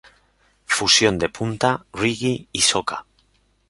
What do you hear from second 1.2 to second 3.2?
punta, reggae y soca.